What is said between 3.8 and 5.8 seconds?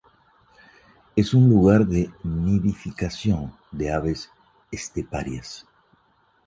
aves esteparias.